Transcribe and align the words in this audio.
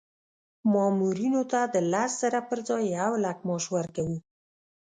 مامورینو 0.73 1.41
ته 1.51 1.59
د 1.73 1.75
لس 1.91 2.11
زره 2.21 2.39
پر 2.49 2.59
ځای 2.67 2.83
یو 2.99 3.11
لک 3.23 3.37
معاش 3.47 3.65
ورکوو. 3.75 4.15